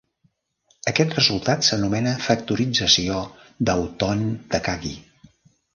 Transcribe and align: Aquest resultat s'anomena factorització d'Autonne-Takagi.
Aquest 0.91 1.13
resultat 1.17 1.67
s'anomena 1.67 2.15
factorització 2.29 3.21
d'Autonne-Takagi. 3.69 4.99